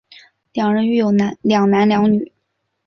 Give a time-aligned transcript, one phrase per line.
[0.53, 1.11] 两人育有
[1.43, 2.31] 两男两女。